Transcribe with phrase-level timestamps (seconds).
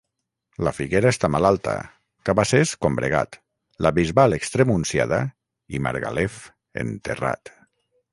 [0.67, 1.73] La Figuera està malalta;
[2.29, 3.37] Cabacés, combregat;
[3.87, 5.21] la Bisbal, extremunciada,
[5.79, 6.39] i Margalef,
[6.87, 7.53] enterrat.